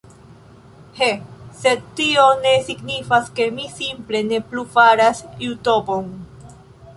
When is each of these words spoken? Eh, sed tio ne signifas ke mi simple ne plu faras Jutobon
Eh, 1.07 1.17
sed 1.59 1.83
tio 1.99 2.23
ne 2.45 2.53
signifas 2.69 3.29
ke 3.41 3.47
mi 3.59 3.67
simple 3.75 4.23
ne 4.31 4.41
plu 4.49 4.65
faras 4.79 5.23
Jutobon 5.47 6.11